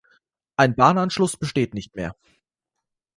Ein 0.55 0.73
Bahnanschluss 0.73 1.37
besteht 1.37 1.75
nicht 1.75 1.95
mehr. 1.95 2.15